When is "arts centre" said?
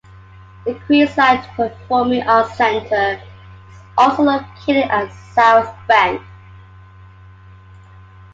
2.27-3.21